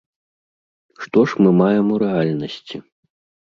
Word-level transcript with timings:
Што 1.03 1.19
ж 1.27 1.45
мы 1.45 1.53
маем 1.61 1.93
у 1.99 2.01
рэальнасці? 2.07 2.77